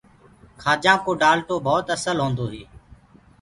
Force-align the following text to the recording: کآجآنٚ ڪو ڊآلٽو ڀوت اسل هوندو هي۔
کآجآنٚ 0.61 1.03
ڪو 1.05 1.11
ڊآلٽو 1.21 1.55
ڀوت 1.65 1.85
اسل 1.95 2.17
هوندو 2.23 2.45
هي۔ 2.53 2.63